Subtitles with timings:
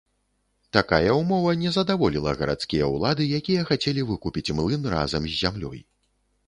[0.77, 5.79] Такая ўмова не задаволіла гарадскія ўлады, якія хацелі выкупіць млын разам з зямлёй.